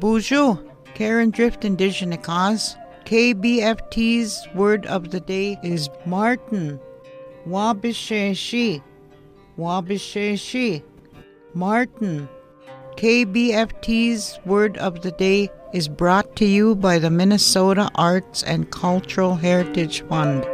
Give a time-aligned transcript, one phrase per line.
[0.00, 0.62] Bonjour,
[0.94, 2.76] Karen Drift Indigenous Cause.
[3.04, 6.78] KBFT's word of the day is Marten.
[7.46, 8.82] Waabizheshi.
[9.58, 10.82] Waabizheshi.
[11.54, 12.28] Marten.
[12.96, 19.34] KBFT's word of the day is brought to you by the Minnesota Arts and Cultural
[19.34, 20.46] Heritage Fund.